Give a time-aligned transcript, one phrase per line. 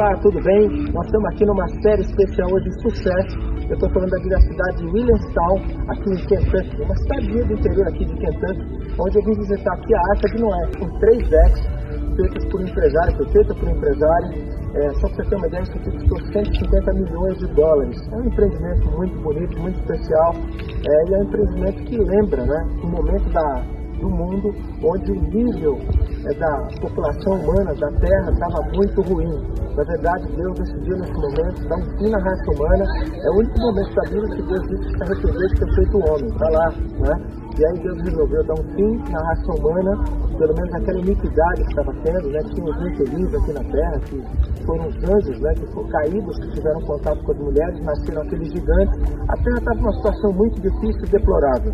[0.00, 0.66] Olá, tudo bem?
[0.94, 3.36] Nós estamos aqui numa série especial hoje de sucesso.
[3.68, 7.86] Eu estou falando aqui da cidade de Williamstown, aqui em Kentucky, uma cidade do interior
[7.86, 11.68] aqui de Kentucky, onde eu vim visitar aqui a Arca de Noé, com três decks
[12.16, 14.28] feitas por empresário, foi feita por empresário.
[14.72, 18.00] É, só para você ter uma ideia, isso aqui custou 150 milhões de dólares.
[18.10, 22.68] É um empreendimento muito bonito, muito especial, é, e é um empreendimento que lembra né,
[22.82, 25.78] o momento da, do mundo onde o nível
[26.24, 29.60] é, da população humana da Terra estava muito ruim.
[29.76, 32.84] Na verdade, Deus decidiu nesse momento dar um fim na raça humana.
[33.24, 35.96] É o único momento da Bíblia que Deus disse que se arrependeu de ter feito
[35.96, 36.26] o homem.
[36.26, 37.40] Está lá, né?
[37.58, 40.04] E aí Deus resolveu dar um fim na raça humana,
[40.38, 42.40] pelo menos aquela iniquidade que estava tendo, né?
[42.54, 44.22] Tinha os infelizes aqui na terra, que
[44.64, 45.52] foram os anjos, né?
[45.54, 49.00] Que foram caídos, que tiveram contato com as mulheres, nasceram aqueles gigantes.
[49.28, 51.72] A terra estava numa situação muito difícil e deplorável.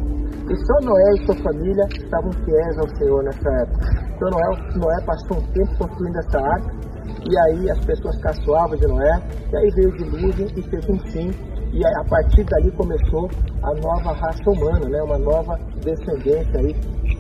[0.48, 4.06] E só Noé e sua família estavam fiéis ao Senhor nessa época.
[4.14, 6.74] Então Noé, Noé passou um tempo construindo essa arca,
[7.28, 9.20] e aí as pessoas caçoavam de Noé,
[9.52, 13.28] e aí veio o dilúvio e fez um fim e a partir dali começou
[13.62, 15.02] a nova raça humana, né?
[15.02, 16.74] uma nova descendência aí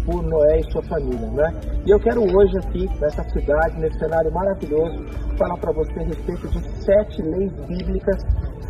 [0.06, 1.30] por Noé e sua família.
[1.30, 1.60] Né?
[1.86, 5.04] E eu quero hoje aqui, nessa cidade, nesse cenário maravilhoso,
[5.36, 8.16] falar para você a respeito de sete leis bíblicas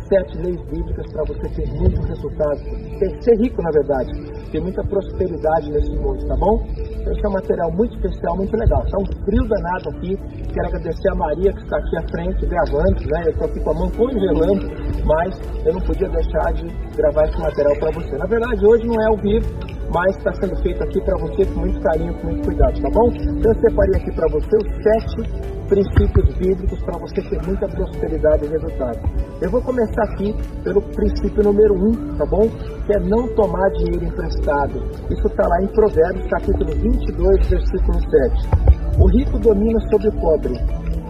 [0.09, 2.61] sete leis bíblicas para você ter muitos resultados,
[2.97, 4.11] ser, ser rico na verdade,
[4.51, 6.63] ter muita prosperidade nesse mundo, tá bom?
[7.11, 8.83] Esse é um material muito especial, muito legal.
[8.83, 10.17] Está um frio danado aqui.
[10.53, 13.23] Quero agradecer a Maria que está aqui à frente gravando, né?
[13.25, 14.65] Eu estou aqui com a mão congelando,
[15.03, 18.17] mas eu não podia deixar de gravar esse material para você.
[18.17, 19.47] Na verdade, hoje não é ao vivo,
[19.93, 23.11] mas está sendo feito aqui para você com muito carinho, com muito cuidado, tá bom?
[23.11, 28.45] Então eu separei aqui para você os sete princípios bíblicos para você ter muita prosperidade
[28.45, 28.99] e resultado.
[29.41, 32.47] Eu vou começar aqui pelo princípio número um, tá bom?
[32.85, 34.83] Que é não tomar dinheiro emprestado.
[35.11, 38.76] Isso está lá em Provérbios, capítulo 22, versículo 7.
[38.99, 40.53] O rico domina sobre o pobre,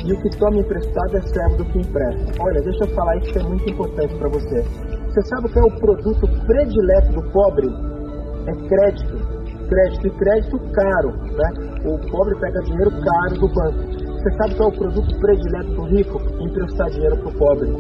[0.05, 2.43] e o que toma emprestado é servo do que empresta.
[2.43, 4.61] Olha, deixa eu falar isso que é muito importante para você.
[5.07, 7.67] Você sabe qual é o produto predileto do pobre?
[8.47, 9.37] É crédito.
[9.67, 11.49] Crédito e crédito caro, né?
[11.85, 14.07] O pobre pega dinheiro caro do banco.
[14.17, 16.21] Você sabe qual é o produto predileto do rico?
[16.39, 17.71] Emprestar dinheiro para o pobre.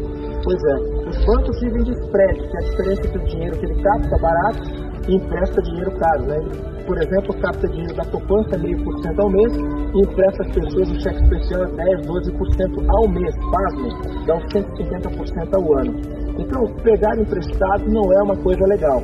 [0.43, 3.65] Pois é, os bancos vivem de spread, que é a diferença entre o dinheiro que
[3.65, 6.23] ele capta barato e empresta dinheiro caro.
[6.25, 6.39] Né?
[6.85, 10.89] Por exemplo, capta dinheiro da poupança meio por cento ao mês e empresta às pessoas
[10.89, 13.35] um cheque especial a 10, 12% ao mês.
[13.51, 15.93] Pasmem, dá uns 150% ao ano.
[16.39, 19.01] Então, pegar emprestado não é uma coisa legal.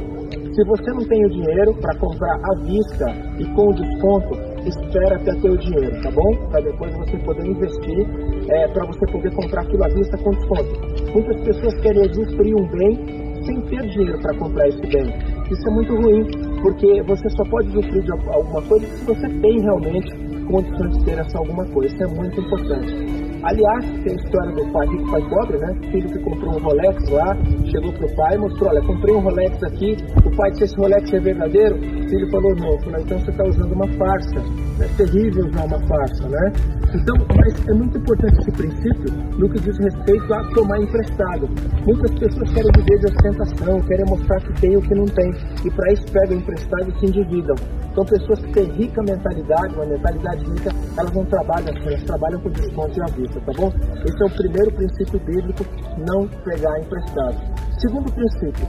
[0.54, 3.06] Se você não tem o dinheiro para comprar à vista
[3.40, 4.38] e com desconto,
[4.68, 6.48] espera até ter o dinheiro, tá bom?
[6.52, 8.08] Para depois você poder investir,
[8.50, 11.12] é, para você poder comprar aquilo à vista com desconto.
[11.12, 15.33] Muitas pessoas querem usufruir um bem sem ter dinheiro para comprar esse bem.
[15.52, 16.26] Isso é muito ruim,
[16.62, 20.12] porque você só pode usufruir de alguma coisa se você tem realmente
[20.46, 21.94] condições de ter essa alguma coisa.
[21.94, 23.23] Isso é muito importante.
[23.44, 25.76] Aliás, tem a história do pai rico, pai pobre, né?
[25.92, 27.36] Filho que comprou um Rolex lá,
[27.70, 31.14] chegou pro pai e mostrou, olha, comprei um Rolex aqui, o pai disse, esse Rolex
[31.14, 31.76] é verdadeiro?
[31.76, 32.80] O filho falou, não.
[32.80, 34.40] Falou, então você está usando uma farsa.
[34.80, 36.54] É terrível usar uma farsa, né?
[36.94, 41.50] Então, mas é muito importante esse princípio no que diz respeito a tomar emprestado.
[41.86, 45.32] Muitas pessoas querem viver de ostentação, querem mostrar que tem o que não tem,
[45.66, 47.56] e para isso pegam emprestado e se endividam.
[47.92, 52.40] Então, pessoas que têm rica mentalidade, uma mentalidade rica, elas não trabalham assim, elas trabalham
[52.42, 53.72] com desconto e à vista, tá bom?
[54.06, 55.66] Esse é o primeiro princípio bíblico,
[55.98, 57.38] não pegar emprestado.
[57.80, 58.68] Segundo princípio,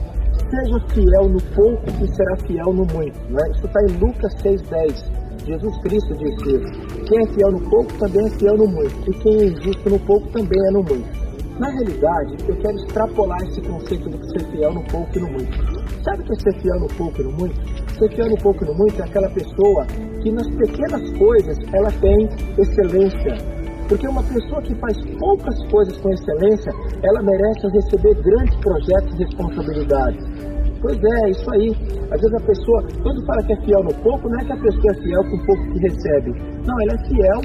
[0.49, 3.19] seja fiel no pouco e será fiel no muito.
[3.29, 3.41] Né?
[3.51, 5.25] Isso está em Lucas 6,10.
[5.45, 7.05] Jesus Cristo disse isso.
[7.05, 9.09] Quem é fiel no pouco também é fiel no muito.
[9.09, 11.25] E quem é injusto no pouco também é no muito.
[11.59, 15.85] Na realidade, eu quero extrapolar esse conceito do ser fiel no pouco e no muito.
[16.03, 17.55] Sabe o que é ser fiel no pouco e no muito?
[17.97, 19.85] Ser fiel no pouco e no muito é aquela pessoa
[20.21, 22.27] que nas pequenas coisas ela tem
[22.57, 23.64] excelência.
[23.87, 26.71] Porque uma pessoa que faz poucas coisas com excelência,
[27.03, 30.35] ela merece receber grandes projetos e responsabilidades.
[30.81, 31.71] Pois é, isso aí.
[32.11, 34.57] Às vezes a pessoa, quando fala que é fiel no pouco, não é que a
[34.57, 36.31] pessoa é fiel com o pouco que recebe.
[36.65, 37.41] Não, ela é fiel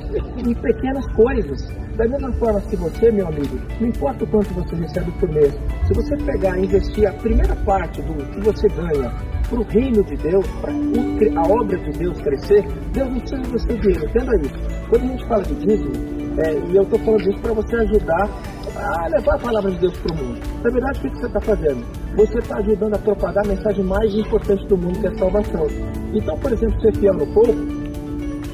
[0.47, 1.69] em pequenas coisas.
[1.97, 5.53] Da mesma forma que você, meu amigo, não importa o quanto você recebe por mês,
[5.87, 9.11] se você pegar e investir a primeira parte do que você ganha
[9.49, 13.59] para o reino de Deus, para a obra de Deus crescer, Deus não precisa do
[13.59, 14.89] seu dinheiro, entenda isso.
[14.89, 18.31] Quando a gente fala de dízimo, é, e eu estou falando isso para você ajudar
[18.77, 20.41] a levar a palavra de Deus para o mundo.
[20.63, 21.85] Na verdade, o que você está fazendo?
[22.17, 25.67] Você está ajudando a propagar a mensagem mais importante do mundo, que é a salvação.
[26.15, 27.81] Então, por exemplo, ser fiel no pouco,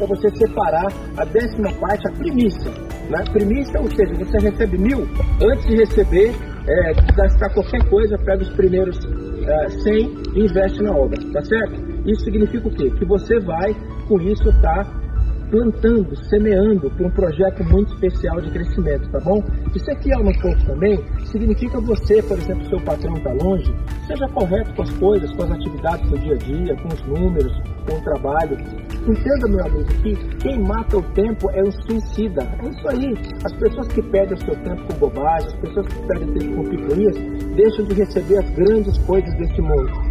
[0.00, 2.70] é você separar a décima parte, a primícia.
[3.10, 3.24] Né?
[3.32, 5.06] Primícia, ou seja, você recebe mil,
[5.42, 6.34] antes de receber,
[6.66, 8.98] é, gastar qualquer coisa, pega os primeiros
[9.46, 11.86] é, 100 e investe na obra, tá certo?
[12.04, 12.90] Isso significa o quê?
[12.90, 13.74] Que você vai,
[14.08, 14.84] com isso, tá
[15.50, 19.42] plantando, semeando para um projeto muito especial de crescimento, tá bom?
[19.74, 23.74] E ser fiel no pouco também significa você, por exemplo, seu patrão está longe,
[24.06, 27.52] seja correto com as coisas, com as atividades do dia a dia, com os números,
[27.88, 28.56] com o trabalho.
[29.06, 32.42] Entenda, meu amigo, que quem mata o tempo é o suicida.
[32.42, 33.14] É isso aí.
[33.44, 36.64] As pessoas que perdem o seu tempo com bobagem, as pessoas que perdem tempo com
[36.64, 37.16] picuinhas,
[37.54, 40.05] deixam de receber as grandes coisas deste mundo.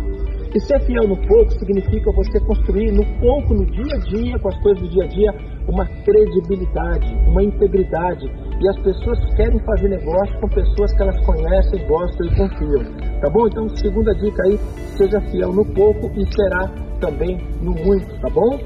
[0.56, 4.48] E ser fiel no pouco significa você construir no pouco, no dia a dia, com
[4.48, 5.32] as coisas do dia a dia,
[5.68, 8.26] uma credibilidade, uma integridade.
[8.62, 12.84] E as pessoas querem fazer negócio com pessoas que elas conhecem, gostam e confiam.
[13.20, 13.48] Tá bom?
[13.48, 14.58] Então, segunda dica aí,
[14.96, 16.72] seja fiel no pouco e será
[17.02, 18.58] também no muito, tá bom?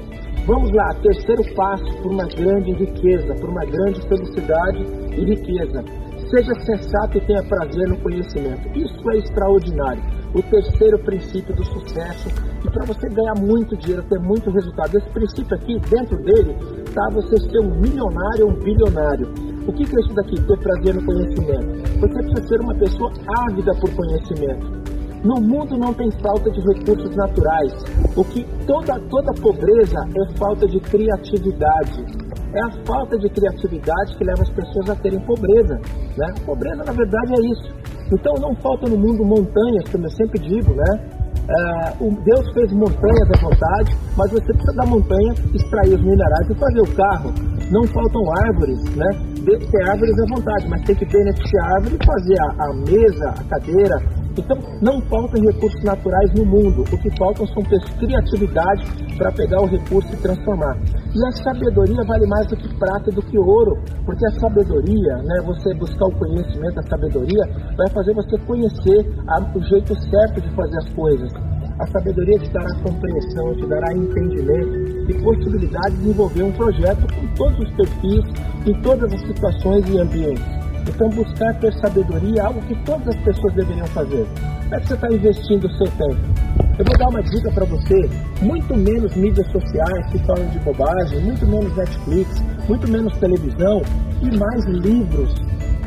[0.46, 5.84] Vamos lá, terceiro passo por uma grande riqueza, por uma grande felicidade e riqueza.
[6.30, 8.68] Seja sensato e tenha prazer no conhecimento.
[8.78, 12.28] Isso é extraordinário o terceiro princípio do sucesso.
[12.64, 16.56] E para você ganhar muito dinheiro, ter muito resultado, esse princípio aqui, dentro dele,
[16.86, 19.26] está você ser um milionário ou um bilionário.
[19.66, 20.40] O que, que é isso daqui?
[20.40, 22.00] Ter prazer no conhecimento.
[22.00, 23.12] Você precisa ser uma pessoa
[23.48, 24.80] ávida por conhecimento.
[25.24, 27.74] No mundo não tem falta de recursos naturais.
[28.16, 32.19] O que toda toda pobreza é falta de criatividade.
[32.52, 35.74] É a falta de criatividade que leva as pessoas a terem pobreza.
[36.18, 36.26] Né?
[36.44, 37.74] Pobreza, na verdade, é isso.
[38.12, 41.20] Então não falta no mundo montanhas, como eu sempre digo, né?
[41.50, 46.54] Uh, Deus fez montanhas à vontade, mas você precisa da montanha extrair os minerais e
[46.54, 47.32] fazer o carro.
[47.70, 49.06] Não faltam árvores, né?
[49.46, 53.28] Ter árvores à vontade, mas tem que beneficiar a árvore e fazer a, a mesa,
[53.30, 53.96] a cadeira,
[54.38, 56.82] então, não faltam recursos naturais no mundo.
[56.82, 57.62] O que faltam são
[57.98, 58.84] criatividade
[59.16, 60.76] para pegar o recurso e transformar.
[61.14, 65.16] E a sabedoria vale mais do que prata e do que ouro, porque a sabedoria,
[65.16, 67.42] né, você buscar o conhecimento, a sabedoria,
[67.76, 71.32] vai fazer você conhecer a, o jeito certo de fazer as coisas.
[71.80, 77.34] A sabedoria te dará compreensão, te dará entendimento e possibilidade de desenvolver um projeto com
[77.34, 78.24] todos os perfis,
[78.66, 80.59] em todas as situações e ambientes.
[80.88, 84.26] Então, buscar ter sabedoria é algo que todas as pessoas deveriam fazer.
[84.34, 86.40] Como é que você está investindo o seu tempo?
[86.78, 88.10] Eu vou dar uma dica para você:
[88.40, 93.82] muito menos mídias sociais que falam de bobagem, muito menos Netflix, muito menos televisão
[94.22, 95.34] e mais livros,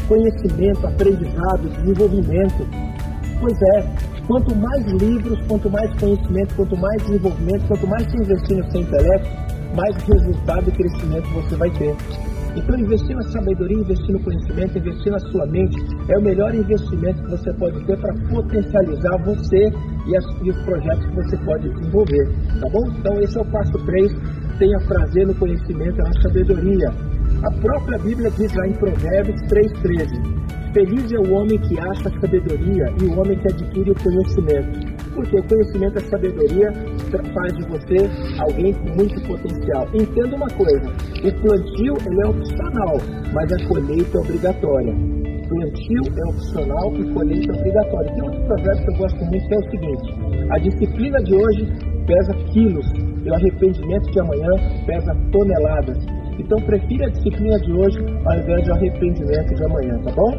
[0.07, 2.67] conhecimento, aprendizado, desenvolvimento.
[3.39, 3.85] Pois é,
[4.27, 8.81] quanto mais livros, quanto mais conhecimento, quanto mais desenvolvimento, quanto mais você investir no seu
[8.81, 9.29] intelecto,
[9.75, 11.95] mais resultado e crescimento você vai ter.
[12.55, 15.75] Então, investir na sabedoria, investir no conhecimento, investir na sua mente
[16.07, 19.71] é o melhor investimento que você pode ter para potencializar você
[20.05, 22.29] e, as, e, os projetos que você pode desenvolver.
[22.59, 22.91] Tá bom?
[22.99, 24.11] Então, esse é o passo 3.
[24.59, 26.89] Tenha prazer no conhecimento e na sabedoria.
[27.41, 32.93] A própria Bíblia diz lá em Provérbios 3,13: Feliz é o homem que acha sabedoria
[33.01, 36.73] e o homem que adquire o conhecimento porque o conhecimento a sabedoria
[37.33, 37.97] faz de você
[38.39, 39.87] alguém com muito potencial.
[39.93, 40.89] Entenda uma coisa,
[41.23, 42.97] o plantio ele é opcional,
[43.33, 44.93] mas a colheita é obrigatória.
[45.49, 48.13] Plantio é opcional e colheita é obrigatória.
[48.13, 51.67] Tem outro provérbio que eu gosto muito que é o seguinte, a disciplina de hoje
[52.07, 52.85] pesa quilos
[53.25, 54.51] e o arrependimento de amanhã
[54.85, 55.97] pesa toneladas.
[56.37, 60.31] Então prefira a disciplina de hoje ao invés do arrependimento de amanhã, tá bom?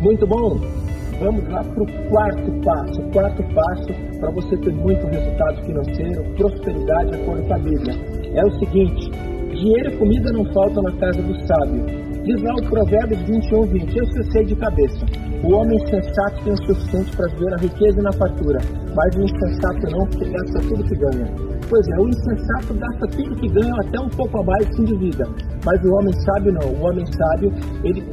[0.00, 0.87] Muito bom!
[1.20, 3.00] Vamos lá para o quarto passo.
[3.00, 7.94] O quarto passo para você ter muito resultado financeiro, prosperidade, de acordo com a Bíblia.
[8.34, 9.10] É o seguinte:
[9.50, 11.84] dinheiro e comida não faltam na casa do sábio.
[12.22, 13.96] Diz lá o Provérbios 21, 20.
[13.96, 15.06] Eu sei de cabeça.
[15.42, 18.58] O homem sensato tem o suficiente para viver na riqueza e na fartura,
[18.94, 21.26] mas o insensato não, porque gasta tudo que ganha.
[21.68, 25.24] Pois é, o insensato gasta tudo que ganha, até um pouco a mais se endivida.
[25.64, 26.68] Mas o homem sábio não.
[26.72, 27.52] O homem sábio,
[27.84, 28.04] ele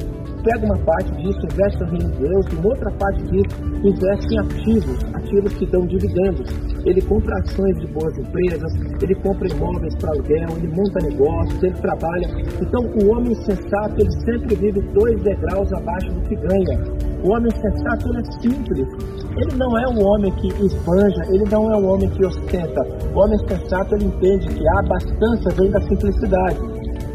[0.46, 4.38] pega uma parte disso, investe no reino de Deus, e outra parte disso investe em
[4.38, 6.46] ativos, ativos que dão dividendos.
[6.86, 8.72] Ele compra ações de boas empresas,
[9.02, 12.28] ele compra imóveis para aluguel, ele monta negócios, ele trabalha.
[12.62, 16.78] Então, o homem sensato, ele sempre vive dois degraus abaixo do que ganha.
[17.24, 18.88] O homem sensato, ele é simples.
[19.36, 22.82] Ele não é um homem que esbanja, ele não é um homem que ostenta.
[23.12, 26.58] O homem sensato, ele entende que a abastança vem da simplicidade.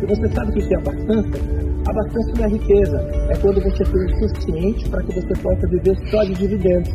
[0.01, 1.70] E você sabe o que é abastança?
[1.87, 2.97] Abastança é riqueza,
[3.29, 6.91] é quando você tem o suficiente para que você possa viver só de dividendos.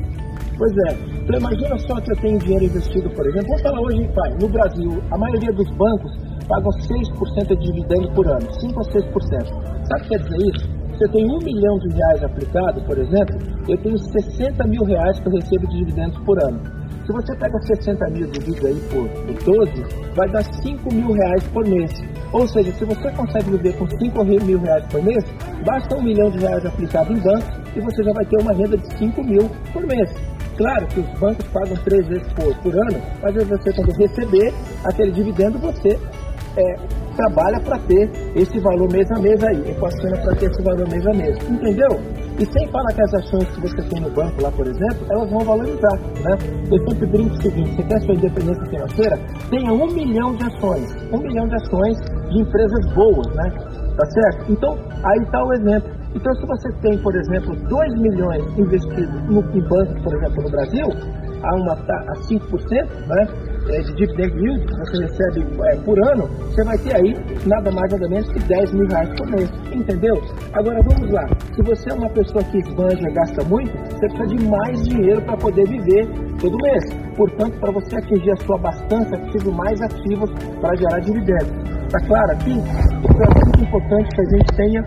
[0.56, 4.08] Pois é, então imagina só que eu tenho dinheiro investido, por exemplo, vamos falar hoje,
[4.14, 6.12] pai, no Brasil, a maioria dos bancos
[6.48, 9.66] pagam 6% de dividendo por ano, 5 a 6%.
[9.86, 10.76] Sabe o que quer dizer isso?
[10.96, 13.36] Se eu tenho um milhão de reais aplicado, por exemplo,
[13.68, 16.58] eu tenho 60 mil reais que eu recebo de dividendos por ano.
[17.06, 19.72] Se você pega 60 mil dividido aí por, por 12,
[20.16, 21.92] vai dar 5 mil reais por mês.
[22.32, 25.24] Ou seja, se você consegue viver com 5 mil reais por mês,
[25.64, 28.76] basta um milhão de reais aplicado em bancos e você já vai ter uma renda
[28.76, 30.10] de 5 mil por mês.
[30.56, 34.52] Claro que os bancos pagam três vezes por, por ano, mas você quando receber
[34.84, 35.96] aquele dividendo, você
[36.56, 36.76] é,
[37.16, 41.06] trabalha para ter esse valor mês a mês aí, equaciona para ter esse valor mês
[41.06, 41.36] a mês.
[41.48, 42.00] Entendeu?
[42.38, 45.30] E sem falar que as ações que você tem no banco lá, por exemplo, elas
[45.30, 46.36] vão valorizar, né?
[46.70, 49.18] Eu sempre brinco o seguinte, você quer sua independência financeira?
[49.48, 51.96] Tenha um milhão de ações, um milhão de ações
[52.30, 53.50] de empresas boas, né?
[53.96, 54.52] Tá certo?
[54.52, 55.90] Então, aí está o exemplo.
[56.14, 60.50] Então, se você tem, por exemplo, 2 milhões investidos no, em bancos, por exemplo, no
[60.50, 60.86] Brasil,
[61.42, 63.55] a, uma, a 5%, né?
[63.68, 67.14] É, de dividend yield que você recebe é, por ano, você vai ter aí
[67.46, 69.50] nada mais nada menos que 10 mil reais por mês.
[69.72, 70.22] Entendeu?
[70.52, 71.26] Agora vamos lá.
[71.54, 75.36] Se você é uma pessoa que esbanja, gasta muito, você precisa de mais dinheiro para
[75.36, 76.06] poder viver
[76.40, 76.84] todo mês.
[77.16, 80.30] Portanto, para você atingir a sua abastança, é preciso mais ativos
[80.60, 81.76] para gerar dividendos.
[81.90, 82.50] Tá claro aqui?
[82.50, 84.82] Então é muito importante que a gente tenha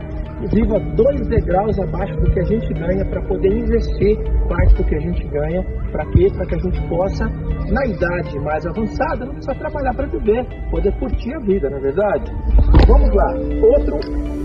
[0.48, 4.18] viva dois degraus abaixo do que a gente ganha para poder investir
[4.48, 5.64] parte do que a gente ganha.
[5.92, 6.28] Para quê?
[6.34, 10.92] Para que a gente possa, na idade mais avançada, não precisar trabalhar para viver, poder
[11.00, 12.32] curtir a vida, não é verdade?
[12.88, 13.34] Vamos lá.
[13.64, 14.00] Outro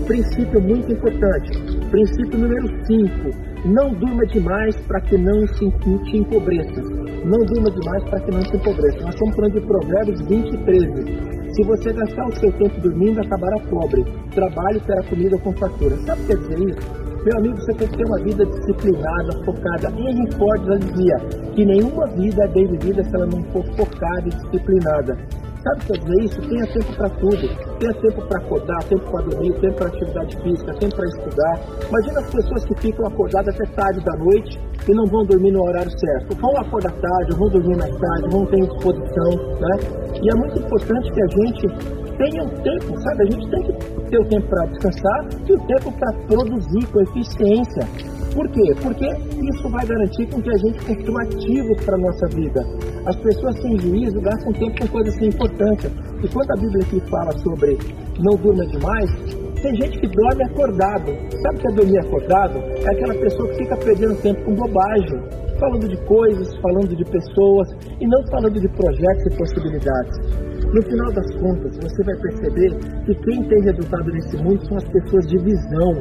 [0.05, 1.51] princípio muito importante.
[1.89, 3.54] Princípio número 5.
[3.65, 6.81] Não durma demais para que não se, empobreça.
[7.25, 8.99] Não durma demais para que não se empobreça.
[9.01, 11.55] Nós estamos falando de Provérbios 20 e 13.
[11.55, 14.05] Se você gastar o seu tempo dormindo, acabará pobre.
[14.35, 15.97] Trabalhe terá comida com fartura.
[16.05, 17.05] Sabe o que quer dizer isso?
[17.25, 19.89] Meu amigo, você tem que ter uma vida disciplinada, focada.
[19.97, 21.17] Henry Ford já dizia
[21.55, 25.17] que nenhuma vida é bem vivida se ela não for focada e disciplinada.
[25.65, 26.41] Sabe dizer isso?
[26.41, 27.41] Tenha tempo para tudo.
[27.79, 31.55] Tenha tempo para acordar, tempo para dormir, tempo para atividade física, tempo para estudar.
[31.89, 35.63] Imagina as pessoas que ficam acordadas até tarde da noite e não vão dormir no
[35.63, 36.39] horário certo.
[36.39, 39.73] Vão acordar tarde, vão dormir mais tarde, vão ter disposição, né?
[40.21, 41.67] E é muito importante que a gente
[42.15, 43.23] tenha um tempo, sabe?
[43.23, 47.01] A gente tem que ter o tempo para descansar e o tempo para produzir com
[47.01, 48.14] eficiência.
[48.35, 48.75] Por quê?
[48.83, 52.61] Porque isso vai garantir com que a gente construa ativos para a nossa vida.
[53.05, 55.89] As pessoas sem juízo gastam tempo com coisas sem importância.
[56.21, 57.77] E quando a Bíblia aqui fala sobre
[58.19, 59.09] não durma demais,
[59.61, 61.15] tem gente que dorme acordado.
[61.41, 62.57] Sabe o que é dormir acordado?
[62.59, 67.67] É aquela pessoa que fica perdendo tempo com bobagem falando de coisas, falando de pessoas
[67.99, 70.45] e não falando de projetos e possibilidades.
[70.73, 72.69] No final das contas, você vai perceber
[73.05, 75.93] que quem tem resultado nesse mundo são as pessoas de visão.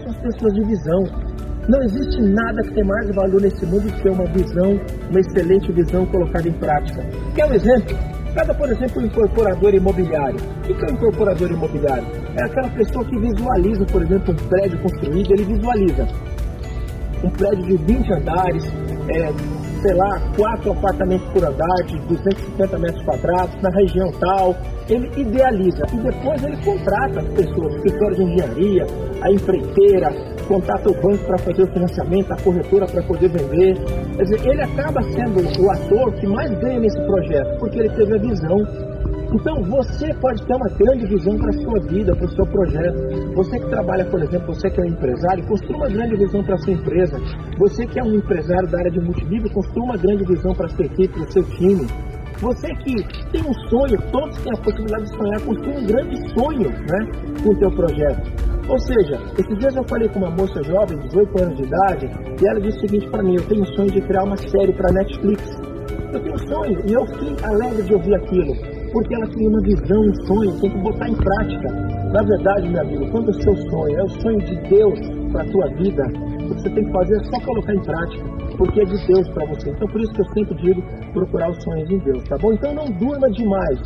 [0.00, 1.31] São as pessoas de visão.
[1.68, 5.70] Não existe nada que tenha mais valor nesse mundo do que uma visão, uma excelente
[5.70, 7.06] visão colocada em prática.
[7.36, 7.96] Quer um exemplo?
[8.34, 10.40] Pega, por exemplo, um incorporador imobiliário.
[10.68, 12.06] O que é um incorporador imobiliário?
[12.36, 16.08] É aquela pessoa que visualiza, por exemplo, um prédio construído, ele visualiza
[17.22, 18.64] um prédio de 20 andares,
[19.08, 19.32] é,
[19.82, 24.54] sei lá, quatro apartamentos por andar, de 250 metros quadrados, na região tal.
[24.88, 28.86] Ele idealiza e depois ele contrata as pessoas, escritório de engenharia,
[29.22, 30.10] a empreiteira,
[30.46, 33.74] contata o banco para fazer o financiamento, a corretora para poder vender.
[34.16, 38.14] Quer dizer, ele acaba sendo o ator que mais ganha nesse projeto, porque ele teve
[38.14, 38.91] a visão
[39.34, 43.34] então você pode ter uma grande visão para a sua vida, para o seu projeto.
[43.34, 46.54] Você que trabalha, por exemplo, você que é um empresário, construa uma grande visão para
[46.54, 47.18] a sua empresa.
[47.58, 50.68] Você que é um empresário da área de multinível, construa uma grande visão para a
[50.68, 51.86] sua equipe, para o seu time.
[52.40, 52.94] Você que
[53.30, 57.50] tem um sonho, todos têm a possibilidade de sonhar, construa um grande sonho né, com
[57.50, 58.42] o teu projeto.
[58.68, 62.10] Ou seja, esses dias eu falei com uma moça jovem, 18 anos de idade,
[62.40, 64.72] e ela disse o seguinte para mim: eu tenho um sonho de criar uma série
[64.72, 65.42] para Netflix.
[66.12, 69.60] Eu tenho um sonho, e eu fiquei alegre de ouvir aquilo porque ela tem uma
[69.62, 71.68] visão, um sonho, tem que botar em prática.
[72.12, 75.00] Na verdade, meu amigo, quando o seu sonho é o sonho de Deus
[75.32, 78.24] para a tua vida, o que você tem que fazer é só colocar em prática,
[78.58, 79.70] porque é de Deus para você.
[79.70, 80.82] Então, por isso que eu sempre digo
[81.12, 82.52] procurar os sonhos em Deus, tá bom?
[82.52, 83.80] Então, não durma demais.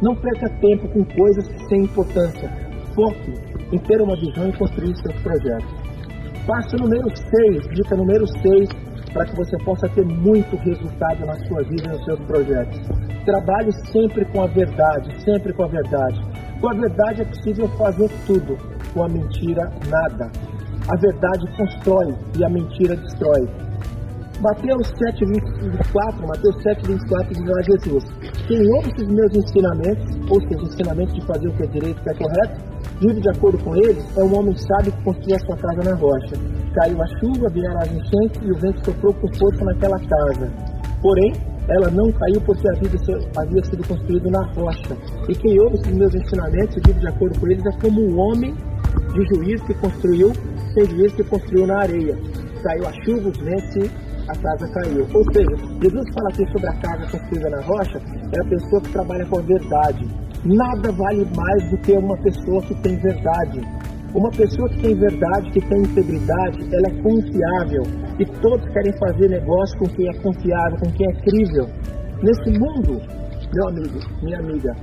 [0.00, 2.50] Não perca tempo com coisas sem importância.
[2.94, 3.32] Foque
[3.72, 5.82] em ter uma visão e construir seus projetos.
[6.46, 8.68] Passo número 6, dica número 6,
[9.12, 13.01] para que você possa ter muito resultado na sua vida e nos seus projetos.
[13.24, 16.20] Trabalhe sempre com a verdade, sempre com a verdade.
[16.60, 18.58] Com a verdade é possível fazer tudo,
[18.92, 20.30] com a mentira, nada.
[20.88, 23.48] A verdade constrói e a mentira destrói.
[24.40, 28.04] Mateus 7, 24, Mateus 7, 24 diz a Jesus:
[28.48, 32.00] Quem ouve esses meus ensinamentos, ou seja, ensinamentos de fazer o que é direito e
[32.00, 32.60] o que é correto,
[33.00, 35.94] vive de acordo com eles, é um homem sábio que construiu a sua casa na
[35.94, 36.34] rocha.
[36.74, 40.50] Caiu a chuva, vieram as enchentes e o vento soprou com força naquela casa.
[41.00, 41.32] Porém,
[41.68, 42.98] ela não caiu porque a vida
[43.36, 44.96] havia sido construída na rocha.
[45.28, 48.54] E quem ouve esses meus ensinamentos vive de acordo com eles é como um homem
[49.14, 50.32] de juízo que construiu,
[50.74, 52.18] sem juízo que construiu na areia.
[52.62, 53.90] Caiu a chuva, os ventos e
[54.28, 55.06] a casa caiu.
[55.12, 58.00] Ou seja, Jesus fala aqui sobre a casa construída na rocha,
[58.32, 60.08] é a pessoa que trabalha com a verdade.
[60.44, 63.60] Nada vale mais do que uma pessoa que tem verdade.
[64.14, 67.82] Uma pessoa que tem verdade, que tem integridade, ela é confiável.
[68.18, 71.66] E todos querem fazer negócio com quem é confiável, com quem é crível.
[72.22, 73.00] Nesse mundo,
[73.54, 74.74] meu amigo, minha amiga,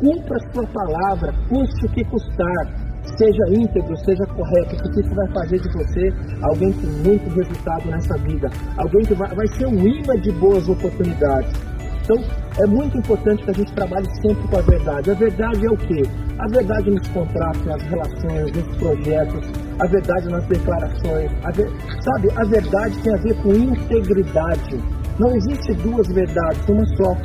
[0.00, 2.92] cumpra sua palavra, custe o que custar.
[3.16, 6.08] Seja íntegro, seja correto, porque isso vai fazer de você
[6.42, 8.48] alguém com muito resultado nessa vida.
[8.76, 11.71] Alguém que vai, vai ser um imã de boas oportunidades.
[12.12, 12.24] Então,
[12.58, 15.10] é muito importante que a gente trabalhe sempre com a verdade.
[15.10, 16.02] A verdade é o quê?
[16.38, 19.50] A verdade nos contratos, nas relações, nos projetos,
[19.80, 21.30] a verdade nas declarações.
[21.44, 21.70] A ver...
[22.02, 24.80] Sabe, a verdade tem a ver com integridade.
[25.18, 27.16] Não existe duas verdades, uma só.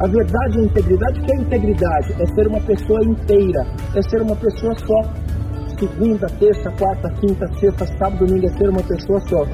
[0.00, 2.12] A verdade e a integridade, o que é integridade?
[2.20, 5.02] É ser uma pessoa inteira, é ser uma pessoa só.
[5.78, 9.46] Segunda, terça, quarta, quinta, sexta, sábado, domingo, é ser uma pessoa só.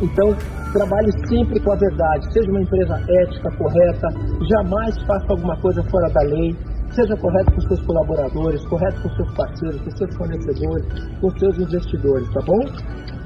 [0.00, 0.32] Então,
[0.72, 4.08] trabalhe sempre com a verdade, seja uma empresa ética, correta,
[4.48, 6.54] jamais faça alguma coisa fora da lei,
[6.90, 10.86] seja correto com seus colaboradores, correto com seus parceiros, com seus fornecedores,
[11.20, 12.60] com seus investidores, tá bom?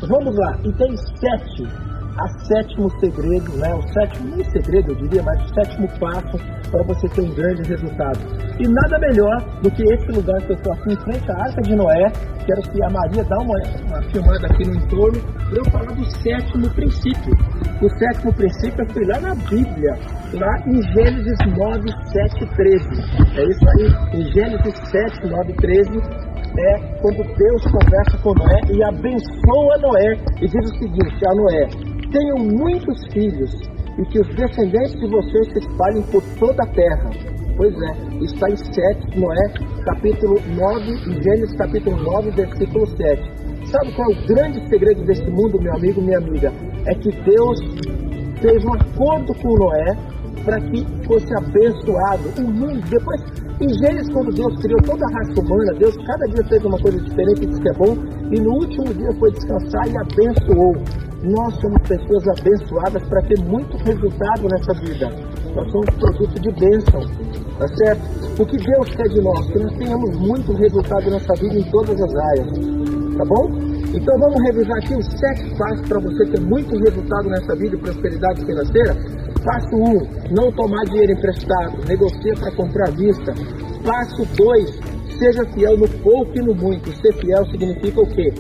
[0.09, 1.69] Vamos lá, e tem sete,
[2.19, 3.75] a sétimo segredo, né?
[3.75, 6.39] O sétimo, nem segredo eu diria, mas o sétimo passo
[6.71, 8.19] para você ter um grande resultado.
[8.59, 11.63] E nada melhor do que esse lugar que eu estou aqui em frente à Arca
[11.63, 12.13] de Noé.
[12.45, 16.05] Quero que a Maria dá uma, uma filmada aqui no entorno para eu falar do
[16.05, 17.33] sétimo princípio.
[17.81, 19.95] O sétimo princípio eu fui lá na Bíblia,
[20.35, 22.89] lá em Gênesis 9, 7, 13.
[23.39, 28.85] É isso aí, em Gênesis 7, 9, 13 é quando Deus conversa com Noé e
[28.85, 33.51] abençoa Noé e diz o seguinte a Noé: tenham muitos filhos
[33.99, 37.11] e que os descendentes de vocês se espalhem por toda a terra.
[37.57, 39.53] Pois é, está em 7, Noé,
[39.85, 43.23] capítulo 9, em Gênesis capítulo 9, versículo 7.
[43.67, 46.53] Sabe qual é o grande segredo desse mundo, meu amigo, minha amiga?
[46.87, 47.61] É que Deus
[48.41, 49.97] fez um acordo com Noé
[50.45, 52.81] para que fosse abençoado o mundo.
[52.89, 53.21] Depois,
[53.61, 57.01] em Gênesis, quando Deus criou toda a raça humana, Deus cada dia fez uma coisa
[57.01, 57.95] diferente, disse que é bom,
[58.33, 61.12] e no último dia foi descansar e abençoou.
[61.23, 65.09] Nós somos pessoas abençoadas para ter muito resultado nessa vida.
[65.55, 67.01] Nós somos produto de bênção,
[67.59, 68.43] tá certo?
[68.43, 69.47] O que Deus quer de nós?
[69.53, 72.49] Que nós tenhamos muito resultado nessa vida em todas as áreas,
[73.17, 73.73] tá bom?
[73.95, 77.79] Então vamos revisar aqui os sete passos para você ter muito resultado nessa vida e
[77.79, 78.97] prosperidade financeira.
[79.45, 83.33] Passo 1, um, não tomar dinheiro emprestado, negocia para comprar à vista.
[83.85, 84.81] Passo 2,
[85.19, 86.91] seja fiel no pouco e no muito.
[87.01, 88.33] Ser fiel significa o quê?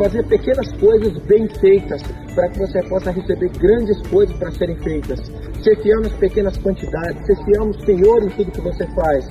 [0.00, 2.02] Fazer pequenas coisas bem feitas
[2.34, 5.20] para que você possa receber grandes coisas para serem feitas.
[5.62, 9.26] Ser fiel nas pequenas quantidades, ser fiel no Senhor em tudo que você faz.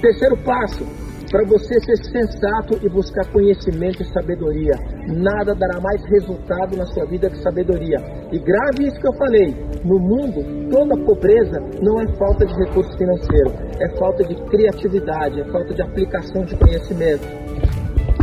[0.00, 0.86] Terceiro passo,
[1.30, 4.72] para você ser sensato e buscar conhecimento e sabedoria.
[5.06, 7.98] Nada dará mais resultado na sua vida que sabedoria.
[8.32, 9.54] E grave isso que eu falei:
[9.84, 15.44] no mundo, toda pobreza não é falta de recurso financeiro, é falta de criatividade, é
[15.52, 17.26] falta de aplicação de conhecimento.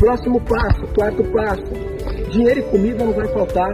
[0.05, 1.63] Próximo passo, quarto passo.
[2.29, 3.71] Dinheiro e comida não vai faltar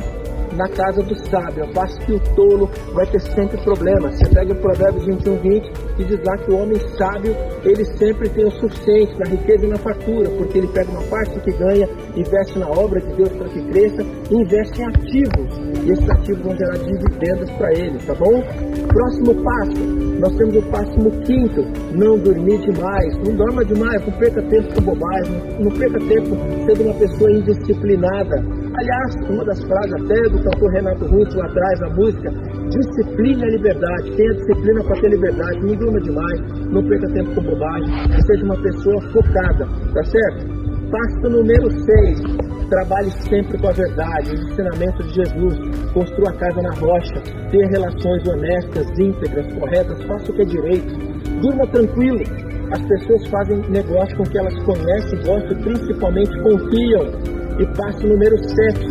[0.56, 4.17] na casa do sábio, ao passo que o tolo vai ter sempre problemas.
[4.17, 8.30] Você pega o Provérbios 21, 20 e diz lá que o homem sábio, ele sempre
[8.30, 11.89] tem o suficiente na riqueza e na fartura, porque ele pega uma parte que ganha,
[12.15, 15.62] investe na obra de Deus para que cresça investe em ativos.
[15.84, 18.41] E esses ativos vão gerar dividendos para ele, tá bom?
[18.88, 21.62] Próximo passo, nós temos o passo quinto,
[21.96, 23.17] não dormir demais.
[23.26, 28.62] Não dorma demais, não perca tempo com bobagem, não perca tempo sendo uma pessoa indisciplinada.
[28.74, 32.32] Aliás, uma das frases até do cantor Renato Russo lá atrás na música,
[32.70, 36.41] disciplina é liberdade, tenha disciplina para ter liberdade, não durma demais,
[36.72, 40.62] não perca tempo com bobagem, seja uma pessoa focada, tá certo?
[40.91, 42.41] Passo número 6,
[42.72, 47.68] trabalhe sempre com a verdade, os ensinamentos de Jesus, construa a casa na rocha, tenha
[47.68, 50.98] relações honestas, íntegras, corretas, faça o que é direito,
[51.42, 52.24] durma tranquilo,
[52.72, 57.42] as pessoas fazem negócio com que elas conhecem, gostam e principalmente confiam.
[57.60, 58.88] E passo número 7.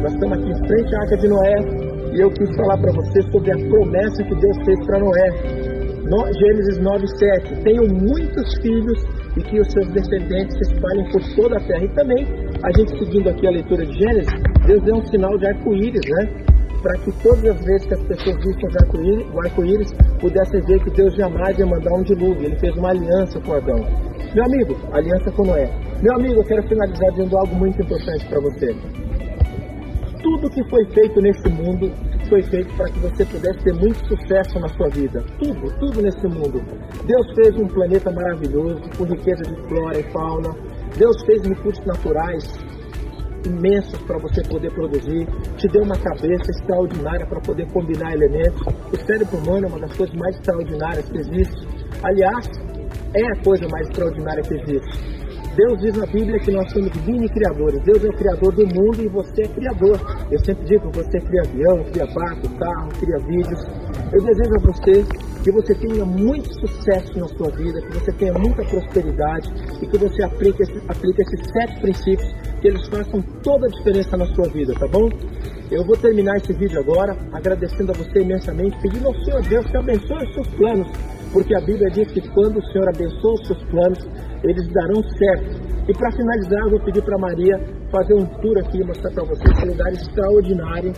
[0.00, 1.56] Nós estamos aqui em frente à Arca de Noé
[2.12, 5.28] e eu quis falar para você sobre a promessa que Deus fez para Noé.
[6.04, 7.62] No, Gênesis 9, 7.
[7.64, 9.04] Tenham muitos filhos
[9.36, 11.84] e que os seus descendentes se espalhem por toda a terra.
[11.84, 12.26] E também,
[12.62, 14.32] a gente seguindo aqui a leitura de Gênesis,
[14.66, 16.44] Deus deu um sinal de arco-íris, né?
[16.82, 18.68] Para que todas as vezes que as pessoas vissem
[19.32, 22.44] o arco-íris, pudessem ver que Deus jamais ia mandar um dilúvio.
[22.44, 23.86] Ele fez uma aliança com Adão.
[24.34, 25.70] Meu amigo, aliança com Noé.
[26.02, 28.76] Meu amigo, eu quero finalizar dizendo algo muito importante para você.
[30.22, 31.90] Tudo que foi feito nesse mundo
[32.34, 35.24] foi feito para que você pudesse ter muito sucesso na sua vida.
[35.38, 36.60] Tudo, tudo nesse mundo.
[37.06, 40.52] Deus fez um planeta maravilhoso, com riqueza de flora e fauna.
[40.98, 42.58] Deus fez recursos naturais
[43.46, 48.62] imensos para você poder produzir, te deu uma cabeça extraordinária para poder combinar elementos.
[48.92, 51.68] O cérebro humano é uma das coisas mais extraordinárias que existe.
[52.02, 52.48] Aliás,
[53.14, 55.24] é a coisa mais extraordinária que existe.
[55.54, 57.80] Deus diz na Bíblia que nós somos mini criadores.
[57.82, 60.00] Deus é o criador do mundo e você é criador.
[60.28, 63.60] Eu sempre digo, você cria avião, cria barco, carro, cria vídeos.
[64.12, 65.04] Eu desejo a você
[65.44, 69.48] que você tenha muito sucesso na sua vida, que você tenha muita prosperidade
[69.80, 74.26] e que você aplique, aplique esses sete princípios, que eles façam toda a diferença na
[74.34, 75.08] sua vida, tá bom?
[75.70, 79.76] Eu vou terminar esse vídeo agora agradecendo a você imensamente, pedindo ao Senhor Deus que
[79.76, 80.88] abençoe os seus planos,
[81.34, 83.98] porque a Bíblia diz que quando o Senhor abençoa os seus planos,
[84.44, 85.60] eles darão certo.
[85.88, 89.50] E para finalizar, eu vou pedir para Maria fazer um tour aqui, mostrar para vocês
[89.50, 90.92] esse lugar extraordinário,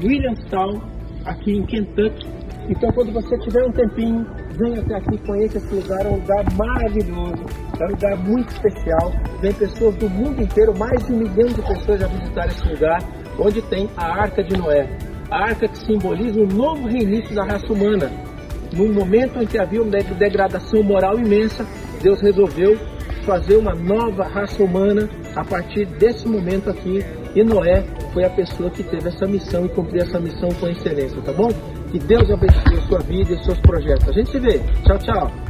[0.00, 0.80] Williamstown,
[1.26, 2.24] aqui em Kentucky.
[2.68, 4.24] Então, quando você tiver um tempinho,
[4.56, 7.44] venha até aqui, conheça esse lugar, é um lugar maravilhoso,
[7.80, 9.12] é um lugar muito especial.
[9.42, 12.98] Vem pessoas do mundo inteiro, mais de um milhão de pessoas já visitaram esse lugar,
[13.40, 14.88] onde tem a Arca de Noé.
[15.30, 18.29] A arca que simboliza o novo reinício da raça humana.
[18.72, 21.66] No momento em que havia uma degradação moral imensa,
[22.02, 22.78] Deus resolveu
[23.24, 27.04] fazer uma nova raça humana a partir desse momento aqui.
[27.34, 31.20] E Noé foi a pessoa que teve essa missão e cumpriu essa missão com excelência,
[31.22, 31.50] tá bom?
[31.90, 34.08] Que Deus abençoe a sua vida e seus projetos.
[34.08, 34.60] A gente se vê.
[34.84, 35.49] Tchau, tchau.